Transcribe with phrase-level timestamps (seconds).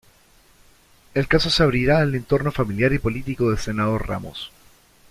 [1.13, 4.51] El caso se abrirá al entorno familiar y político del senador Ramos.